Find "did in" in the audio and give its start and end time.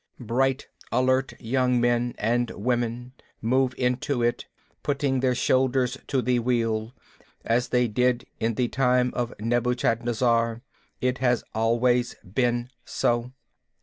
7.87-8.55